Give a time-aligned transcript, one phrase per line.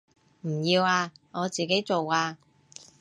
[0.41, 2.39] 唔要啊，我自己做啊